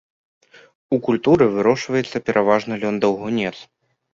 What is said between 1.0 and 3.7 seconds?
культуры вырошчваецца пераважна лён-даўгунец.